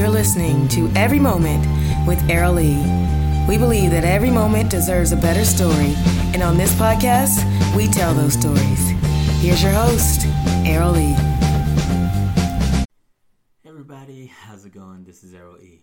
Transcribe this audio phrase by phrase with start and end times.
[0.00, 1.66] You're listening to Every Moment
[2.06, 2.82] with Errol Lee.
[3.46, 5.92] We believe that every moment deserves a better story,
[6.32, 7.44] and on this podcast,
[7.76, 8.88] we tell those stories.
[9.42, 10.22] Here's your host,
[10.64, 11.12] Errol Lee.
[13.62, 15.04] Hey everybody, how's it going?
[15.04, 15.82] This is Errol E.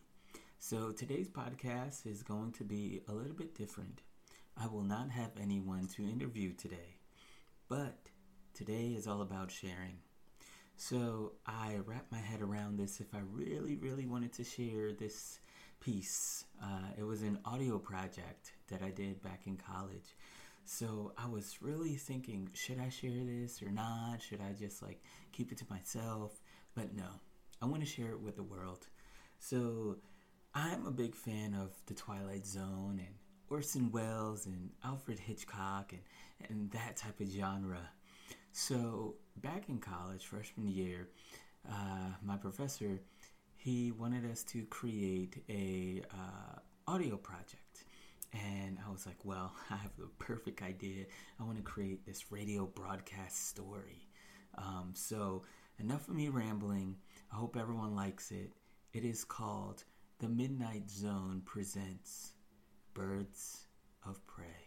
[0.57, 4.01] So today's podcast is going to be a little bit different.
[4.59, 6.97] I will not have anyone to interview today,
[7.69, 8.09] but
[8.55, 9.99] today is all about sharing.
[10.79, 15.39] So I wrapped my head around this if I really, really wanted to share this
[15.79, 16.45] piece.
[16.63, 20.15] Uh, it was an audio project that I did back in college.
[20.65, 24.21] So I was really thinking, should I share this or not?
[24.21, 26.39] Should I just like keep it to myself?
[26.75, 27.07] But no,
[27.59, 28.85] I want to share it with the world.
[29.39, 29.97] So
[30.53, 33.15] I'm a big fan of The Twilight Zone and
[33.49, 37.89] Orson Welles and Alfred Hitchcock and, and that type of genre.
[38.59, 41.09] So back in college, freshman year,
[41.69, 42.99] uh, my professor
[43.55, 47.85] he wanted us to create a uh, audio project,
[48.33, 51.05] and I was like, "Well, I have the perfect idea.
[51.39, 54.09] I want to create this radio broadcast story."
[54.57, 55.43] Um, so
[55.77, 56.95] enough of me rambling.
[57.31, 58.53] I hope everyone likes it.
[58.91, 59.83] It is called
[60.17, 62.31] "The Midnight Zone Presents
[62.95, 63.67] Birds
[64.03, 64.66] of Prey."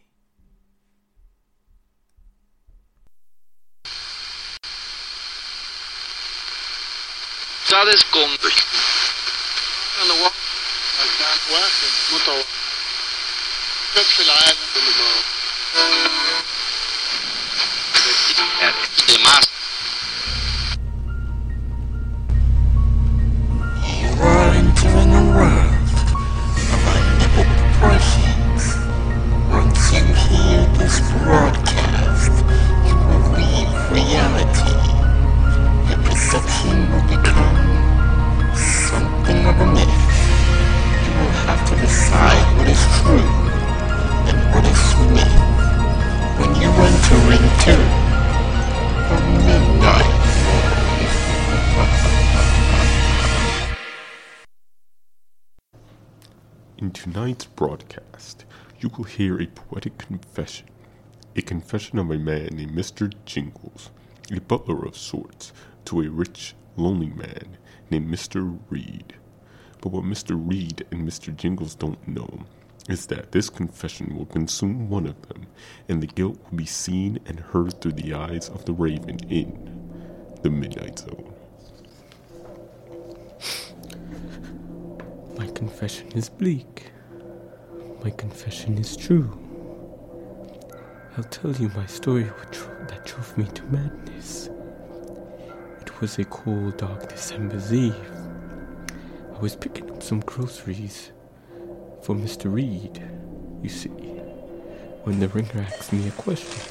[7.81, 8.31] actividades con...
[19.07, 19.49] Demás.
[56.91, 58.43] In tonight's broadcast,
[58.81, 60.67] you will hear a poetic confession.
[61.37, 63.13] A confession of a man named Mr.
[63.23, 63.91] Jingles,
[64.29, 65.53] a butler of sorts,
[65.85, 67.55] to a rich, lonely man
[67.89, 68.59] named Mr.
[68.69, 69.13] Reed.
[69.79, 70.31] But what Mr.
[70.37, 71.33] Reed and Mr.
[71.33, 72.43] Jingles don't know
[72.89, 75.47] is that this confession will consume one of them,
[75.87, 80.35] and the guilt will be seen and heard through the eyes of the raven in
[80.43, 81.33] the Midnight Zone.
[85.41, 86.91] My confession is bleak.
[88.03, 89.27] My confession is true.
[91.17, 94.51] I'll tell you my story which, that drove me to madness.
[95.81, 97.95] It was a cold, dark December's Eve.
[99.35, 101.11] I was picking up some groceries
[102.03, 102.53] for Mr.
[102.53, 103.01] Reed,
[103.63, 103.89] you see,
[105.05, 106.61] when the ringer asked me a question.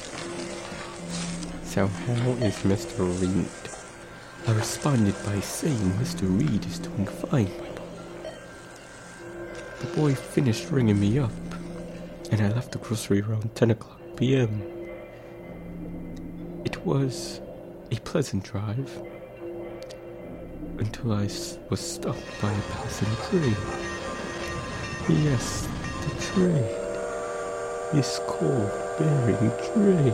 [1.65, 2.99] So, how is Mr.
[3.19, 3.49] Reed?
[4.47, 6.21] I responded by saying Mr.
[6.39, 7.70] Reed is doing fine.
[9.81, 11.31] The boy finished ringing me up,
[12.31, 14.61] and I left the grocery around 10 o'clock p.m.
[16.63, 17.41] It was
[17.91, 19.01] a pleasant drive
[20.77, 21.23] until I
[21.69, 23.55] was stopped by a passing train.
[25.09, 25.67] Yes,
[26.03, 26.63] the train.
[27.91, 30.13] This cold bearing train.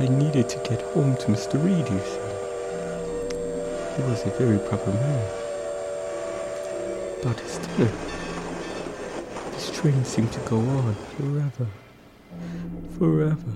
[0.00, 1.62] I needed to get home to Mr.
[1.62, 2.20] Reed, you see.
[3.96, 5.41] He was a very proper man.
[7.22, 7.90] His dinner.
[9.52, 11.68] This train seemed to go on forever.
[12.98, 13.52] Forever.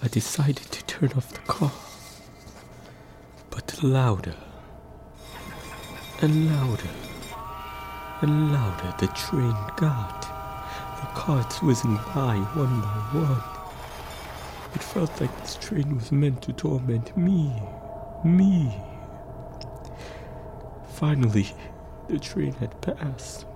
[0.00, 1.72] I decided to turn off the car.
[3.50, 4.36] But louder.
[6.22, 6.88] And louder.
[8.20, 10.22] And louder the train got.
[11.00, 13.42] The carts whizzing by one by one.
[14.72, 17.60] It felt like this train was meant to torment me.
[18.24, 18.72] Me.
[20.94, 21.52] Finally,
[22.08, 23.46] the train had passed.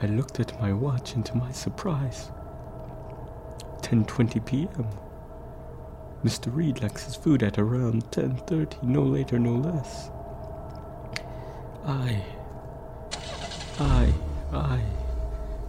[0.00, 2.30] I looked at my watch and to my surprise,
[3.82, 4.86] 10:20 p.m.
[6.24, 6.54] Mr.
[6.54, 10.10] Reed likes his food at around 10:30, no later, no less.
[11.84, 12.22] I
[13.80, 14.12] I
[14.52, 14.80] I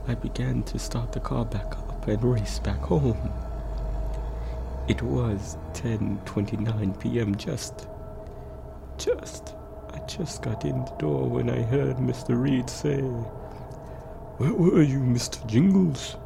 [0.08, 3.32] I began to start the car back up and race back home.
[4.88, 7.36] It was 10:29 p.m.
[7.36, 7.88] just
[8.98, 9.56] just
[10.10, 12.40] just got in the door when I heard Mr.
[12.42, 13.00] Reed say,
[14.38, 15.46] Where were you, Mr.
[15.46, 16.18] Jingles?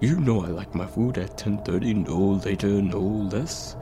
[0.00, 3.76] You know I like my food at 10.30, no later, no less.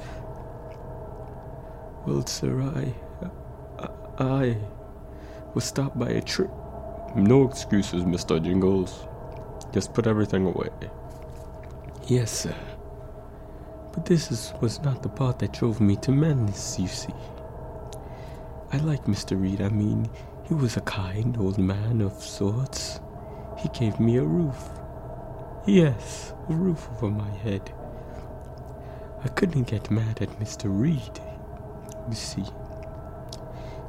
[2.06, 4.56] Well, sir, I, I, I
[5.54, 6.48] was stopped by a tree.
[7.16, 8.42] No excuses, Mr.
[8.42, 9.06] Jingles.
[9.72, 10.68] Just put everything away.
[12.06, 12.54] Yes, sir.
[13.94, 17.14] But this is, was not the part that drove me to madness, you see.
[18.70, 19.40] I like Mr.
[19.40, 19.62] Reed.
[19.62, 20.10] I mean,
[20.44, 23.00] he was a kind old man of sorts.
[23.58, 24.68] He gave me a roof.
[25.66, 27.72] Yes, a roof over my head.
[29.24, 30.66] I couldn't get mad at Mr.
[30.66, 31.20] Reed.
[32.08, 32.44] You see,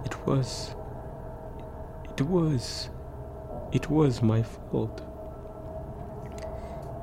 [0.05, 0.73] it was.
[2.05, 2.89] It was.
[3.71, 5.01] It was my fault.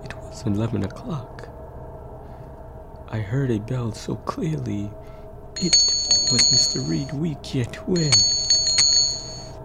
[0.02, 1.48] It was 11 o'clock.
[3.08, 4.90] I heard a bell so clearly.
[5.60, 5.85] It
[6.32, 6.88] was Mr.
[6.88, 8.10] Reed, weak yet wary.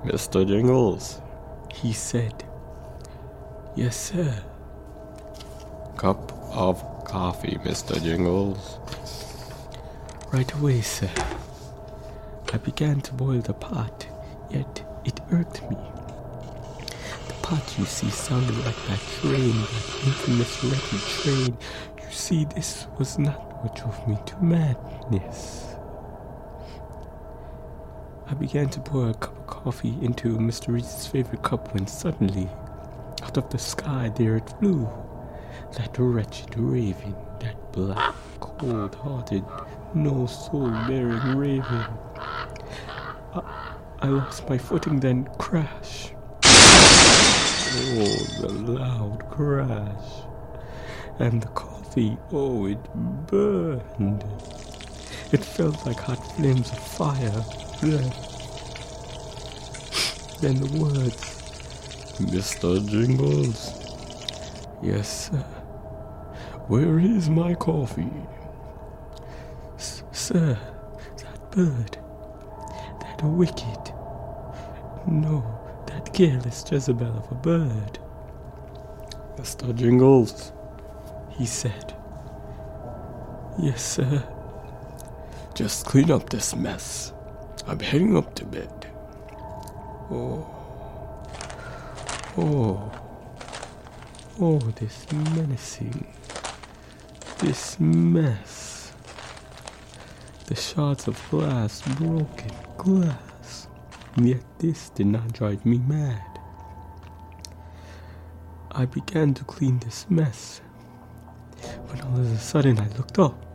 [0.06, 0.48] Mr.
[0.48, 1.22] Jingles,
[1.74, 2.44] he said.
[3.76, 4.44] Yes, sir.
[5.98, 8.02] Cup of coffee, Mr.
[8.04, 8.78] Jingles.
[10.32, 11.10] Right away, sir.
[12.54, 14.08] I began to boil the pot,
[14.50, 15.78] yet it irked me.
[17.28, 21.58] The pot, you see, sounded like that train, that infamous wrecked train.
[21.98, 25.71] You see, this was not what drove me to madness.
[28.32, 30.70] I began to pour a cup of coffee into Mr.
[30.70, 32.48] Reed's favorite cup when suddenly,
[33.24, 34.90] out of the sky, there it flew.
[35.78, 39.44] That wretched raven, that black, cold hearted,
[39.94, 41.86] no soul bearing raven.
[43.36, 46.14] I, I lost my footing, then crash.
[46.46, 50.24] Oh, the loud crash.
[51.20, 52.82] And the coffee, oh, it
[53.28, 54.24] burned.
[55.34, 57.44] It felt like hot flames of fire.
[57.82, 58.14] Then,
[60.42, 61.52] then the words,
[62.20, 62.86] Mr.
[62.88, 63.94] Jingles.
[64.84, 65.46] Yes, sir.
[66.68, 68.12] Where is my coffee?
[69.78, 70.58] S- sir,
[71.18, 71.98] that bird,
[73.02, 73.94] that wicked,
[75.08, 75.44] no,
[75.88, 78.00] that careless Jezebel of a bird.
[79.38, 79.76] Mr.
[79.76, 80.54] Jingles,
[81.32, 81.96] he said.
[83.60, 84.24] Yes, sir.
[85.56, 87.14] Just clean up this mess.
[87.68, 88.88] I'm heading up to bed.
[90.10, 90.48] Oh.
[92.38, 92.92] Oh.
[94.40, 96.08] Oh, this menacing.
[97.40, 98.94] This mess.
[100.48, 103.68] The shards of glass, broken glass.
[104.18, 106.40] Yet this did not drive me mad.
[108.72, 110.62] I began to clean this mess.
[111.88, 113.46] When all of a sudden I looked up.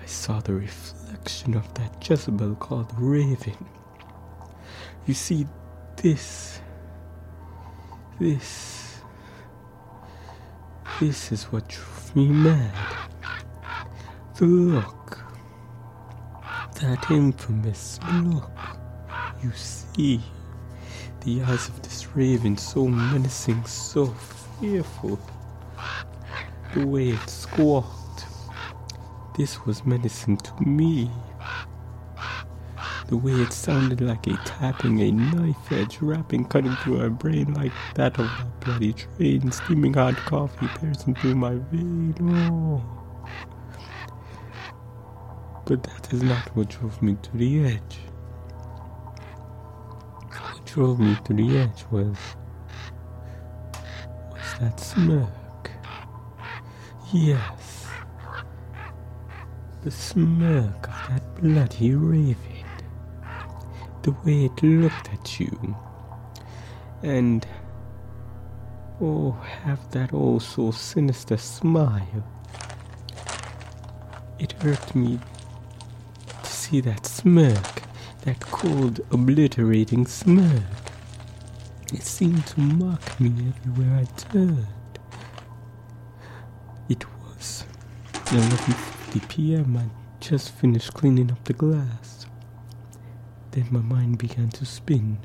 [0.00, 1.01] I saw the reflection
[1.54, 3.56] of that Jezebel called Raven.
[5.06, 5.46] You see,
[5.96, 6.60] this.
[8.20, 9.00] This.
[11.00, 12.74] This is what drove me mad.
[14.36, 15.24] The look.
[16.80, 18.50] That infamous look.
[19.42, 20.20] You see,
[21.20, 24.06] the eyes of this raven so menacing, so
[24.60, 25.18] fearful.
[26.74, 28.01] The way it squawked.
[29.36, 31.10] This was menacing to me.
[33.08, 37.54] The way it sounded like a tapping, a knife edge rapping, cutting through my brain
[37.54, 42.14] like that of that bloody train, steaming hot coffee piercing through my vein.
[42.22, 42.82] Oh.
[45.66, 47.98] But that is not what drove me to the edge.
[50.28, 52.16] What drove me to the edge was
[54.30, 55.70] was that smirk.
[57.12, 57.61] Yes,
[59.82, 62.36] the smirk of that bloody raven.
[64.02, 65.76] The way it looked at you.
[67.02, 67.44] And,
[69.00, 69.32] oh,
[69.64, 72.24] have that oh so sinister smile.
[74.38, 75.18] It hurt me
[76.44, 77.82] to see that smirk,
[78.22, 80.62] that cold, obliterating smirk.
[81.92, 84.66] It seemed to mock me everywhere I turned.
[86.88, 87.64] It was
[88.26, 89.76] 11:50 p.m.
[89.76, 89.84] I
[90.20, 92.26] just finished cleaning up the glass.
[93.50, 95.18] Then my mind began to spin,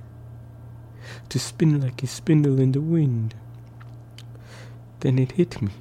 [1.30, 3.36] to spin like a spindle in the wind.
[5.00, 5.72] Then it hit me.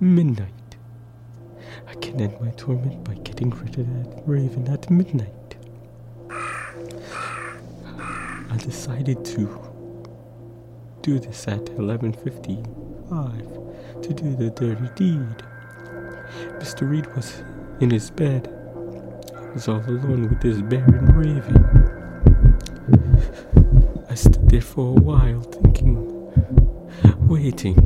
[0.00, 0.76] Midnight.
[1.86, 5.34] I can end my torment by getting rid of that raven at midnight.
[8.52, 9.48] I decided to
[11.02, 15.44] do this at 11:55 to do the dirty deed.
[16.58, 16.88] Mr.
[16.88, 17.42] Reed was
[17.80, 18.48] in his bed.
[19.36, 21.66] I was all alone with this barren raven.
[24.08, 26.06] I stood there for a while, thinking,
[27.28, 27.76] waiting.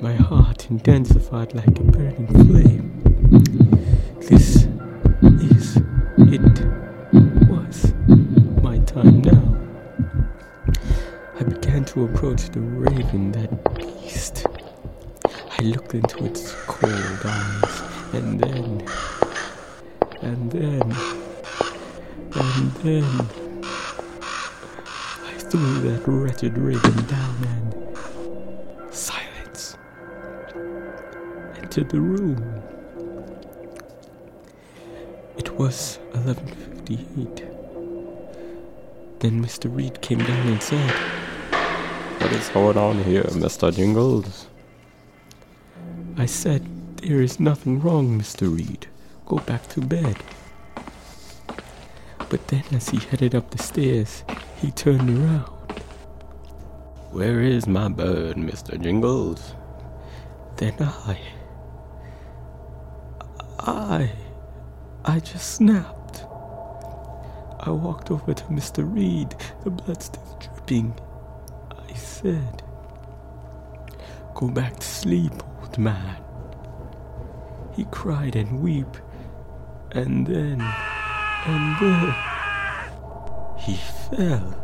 [0.00, 3.02] My heart intensified like a burning flame.
[4.20, 4.66] This
[5.42, 5.76] is
[6.32, 6.64] it
[7.48, 7.92] was
[8.62, 9.56] my time now.
[11.38, 14.29] I began to approach the raven, that beast
[15.60, 17.82] I looked into its cold eyes,
[18.14, 18.88] and then,
[20.22, 20.80] and then,
[22.34, 23.04] and then,
[25.22, 29.76] I threw that wretched raven down and silence
[31.58, 32.62] entered the room.
[35.36, 37.44] It was 11:58.
[39.18, 39.68] Then Mr.
[39.76, 40.90] Reed came down and said,
[42.22, 43.70] What is going on here, Mr.
[43.70, 44.46] Jingles?
[46.20, 46.62] I said,
[46.98, 48.54] There is nothing wrong, Mr.
[48.54, 48.88] Reed.
[49.24, 50.18] Go back to bed.
[52.28, 54.22] But then, as he headed up the stairs,
[54.56, 55.80] he turned around.
[57.10, 58.78] Where is my bird, Mr.
[58.78, 59.54] Jingles?
[60.58, 61.18] Then I.
[63.58, 64.12] I.
[65.06, 66.26] I just snapped.
[67.60, 68.84] I walked over to Mr.
[68.84, 69.34] Reed,
[69.64, 70.92] the blood still dripping.
[71.70, 72.62] I said,
[74.34, 75.32] Go back to sleep,
[75.70, 76.16] old man.
[77.76, 78.96] He cried and weep,
[79.92, 80.60] and then,
[81.46, 82.14] and then,
[83.58, 83.76] he
[84.10, 84.60] fell.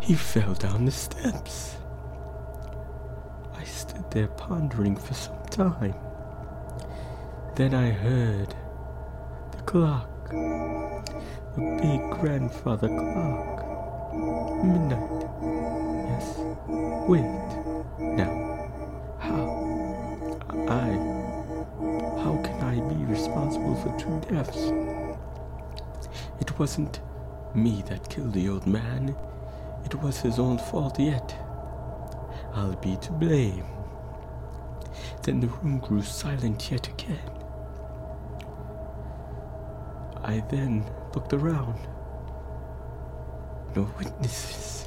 [0.00, 1.76] He fell down the steps.
[3.54, 5.94] I stood there pondering for some time.
[7.56, 8.54] Then I heard
[9.50, 13.58] the clock, the big grandfather clock.
[14.64, 15.28] Midnight.
[16.08, 16.38] Yes.
[17.06, 17.47] Wait.
[26.58, 27.00] It wasn't
[27.54, 29.14] me that killed the old man.
[29.84, 31.32] It was his own fault yet.
[32.52, 33.64] I'll be to blame.
[35.22, 37.30] Then the room grew silent yet again.
[40.24, 40.84] I then
[41.14, 41.78] looked around.
[43.76, 44.84] No witnesses.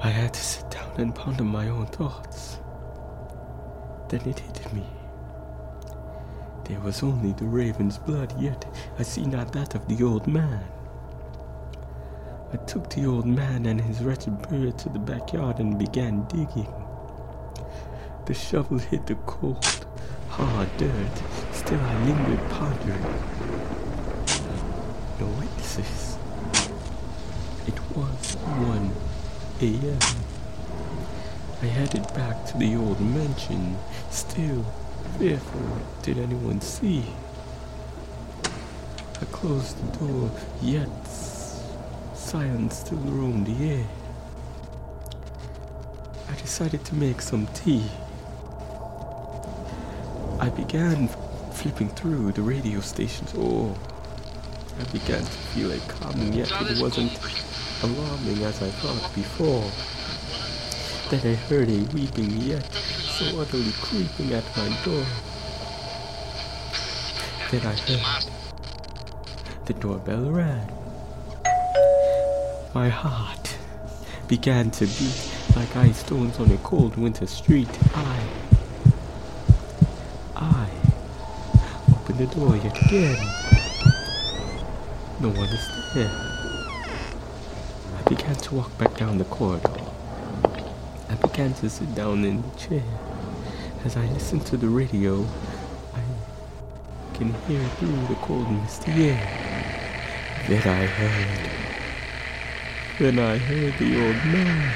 [0.00, 2.58] I had to sit down and ponder my own thoughts.
[4.08, 4.86] Then it hit me.
[6.70, 8.64] There was only the raven's blood, yet
[8.96, 10.62] I see not that of the old man.
[12.52, 16.72] I took the old man and his wretched bird to the backyard and began digging.
[18.24, 19.84] The shovel hit the cold,
[20.28, 21.22] hard dirt.
[21.50, 23.02] Still I lingered pondering.
[25.18, 26.18] No witnesses.
[27.66, 28.92] It was 1
[29.62, 29.98] a.m.
[31.62, 33.76] I headed back to the old mansion,
[34.10, 34.64] still
[35.18, 35.60] fearful.
[36.02, 37.04] Did anyone see?
[39.20, 40.30] I closed the door,
[40.62, 40.88] yet
[42.14, 43.86] silence still roamed the air.
[46.28, 47.84] I decided to make some tea.
[50.38, 51.08] I began
[51.52, 53.34] flipping through the radio stations.
[53.36, 53.76] Oh,
[54.80, 57.12] I began to feel a calming, yet it wasn't
[57.82, 59.70] alarming as I thought before.
[61.10, 62.64] Then I heard a weeping, yet
[63.20, 65.04] so utterly creeping at my door.
[67.50, 68.24] Then I heard
[69.66, 70.72] the doorbell rang.
[72.74, 73.58] My heart
[74.26, 77.68] began to beat like ice stones on a cold winter street.
[77.94, 78.26] I,
[80.36, 80.70] I
[81.92, 83.18] opened the door yet again.
[85.20, 86.10] No one is there.
[87.98, 89.79] I began to walk back down the corridor.
[91.22, 92.82] I began to sit down in the chair.
[93.84, 95.26] As I listened to the radio,
[95.94, 96.00] I
[97.14, 99.50] can hear through the cold misty air.
[100.48, 101.50] that I heard.
[102.98, 104.72] Then I heard the old man.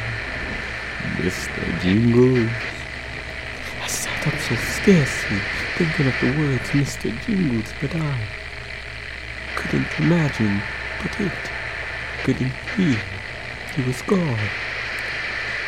[1.16, 1.80] Mr.
[1.80, 2.50] Jingles?
[3.82, 5.38] I sat up so scarcely,
[5.76, 7.18] thinking of the words Mr.
[7.24, 8.20] Jingles, but I
[9.56, 10.62] couldn't imagine,
[11.02, 11.32] but it
[12.22, 13.00] couldn't hear.
[13.74, 14.38] He was gone.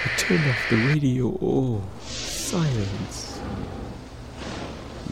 [0.07, 1.37] I turned off the radio.
[1.43, 3.41] Oh, silence.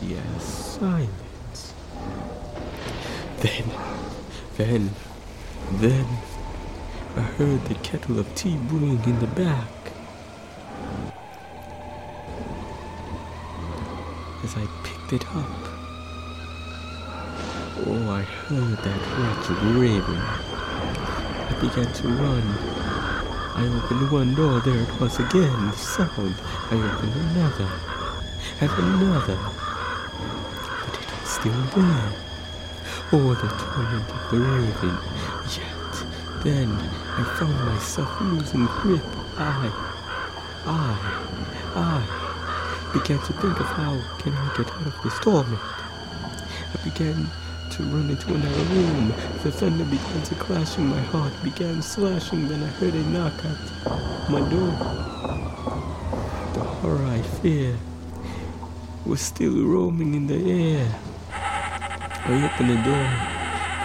[0.01, 1.75] Yes, silence.
[3.41, 3.65] Then,
[4.57, 4.91] then,
[5.73, 6.07] then,
[7.17, 9.67] I heard the kettle of tea brewing in the back.
[14.45, 15.51] As I picked it up,
[17.89, 20.21] oh, I heard that wretched raven.
[21.51, 22.95] I began to run.
[23.57, 26.35] I opened one door, there was again, the sound.
[26.71, 27.71] I opened another,
[28.61, 29.39] and another.
[30.85, 32.13] But it was still there.
[33.13, 34.97] Oh, the torment of the raven.
[35.55, 39.05] Yet, then, I found myself losing grip.
[39.37, 39.71] I,
[40.67, 40.79] I,
[41.75, 45.61] I began to think of how can I get out of this torment.
[45.61, 47.29] I began
[47.77, 49.09] to run into another room.
[49.43, 52.47] The thunder began to clash and my heart began slashing.
[52.47, 54.71] Then I heard a knock at my door.
[56.55, 57.77] The horror I fear
[59.05, 60.95] was still roaming in the air.
[61.33, 63.11] I opened the door,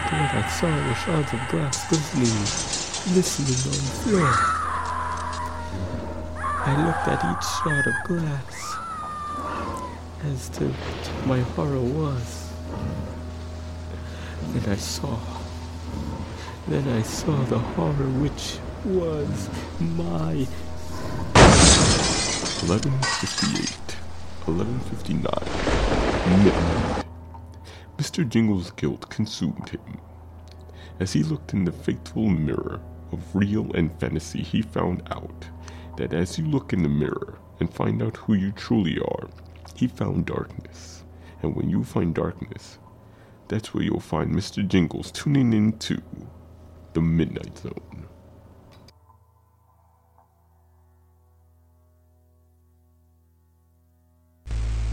[0.05, 4.31] but what I saw were shards of glass glistening, glistening on the floor.
[6.61, 8.55] I looked at each shard of glass
[10.25, 12.38] as to what my horror was.
[14.59, 15.17] Then I saw.
[16.67, 19.49] Then I saw the horror which was
[19.79, 20.45] my
[22.67, 23.95] 1158,
[24.43, 25.23] 1159,
[26.43, 27.05] midnight.
[27.97, 28.27] Mr.
[28.27, 30.01] Jingle's guilt consumed him.
[30.99, 32.81] As he looked in the fateful mirror
[33.13, 35.45] of real and fantasy, he found out
[35.95, 39.29] that as you look in the mirror and find out who you truly are,
[39.73, 41.05] he found darkness.
[41.41, 42.77] And when you find darkness,
[43.49, 44.65] that's where you'll find Mr.
[44.65, 46.01] Jingles tuning into
[46.93, 48.05] the Midnight Zone.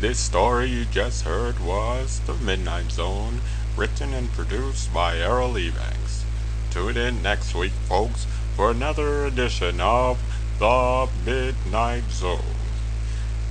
[0.01, 3.41] This story you just heard was The Midnight Zone,
[3.77, 6.25] written and produced by Errol Ebanks.
[6.71, 10.19] Tune in next week, folks, for another edition of
[10.59, 12.41] The Midnight Zone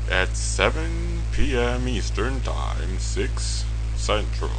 [0.10, 1.88] at 7 p.m.
[1.88, 4.52] Eastern Time, 6 Central.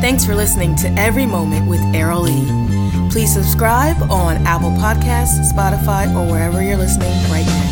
[0.00, 3.10] Thanks for listening to Every Moment with Errol Lee.
[3.10, 7.69] Please subscribe on Apple Podcasts, Spotify, or wherever you're listening right now.